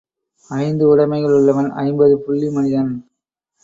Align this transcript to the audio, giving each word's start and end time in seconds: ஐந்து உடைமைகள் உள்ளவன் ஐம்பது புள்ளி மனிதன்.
ஐந்து 0.49 0.83
உடைமைகள் 0.87 1.35
உள்ளவன் 1.35 1.71
ஐம்பது 1.79 2.17
புள்ளி 2.19 2.49
மனிதன். 2.49 2.91